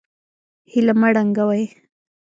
هیله 0.71 0.93
مه 0.99 1.09
ړنګوئ 1.15 1.63